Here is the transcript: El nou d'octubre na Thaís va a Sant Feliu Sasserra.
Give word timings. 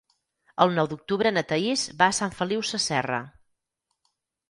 El 0.65 0.73
nou 0.77 0.89
d'octubre 0.93 1.33
na 1.35 1.45
Thaís 1.53 1.85
va 2.01 2.09
a 2.09 2.17
Sant 2.23 2.35
Feliu 2.41 2.67
Sasserra. 2.73 3.25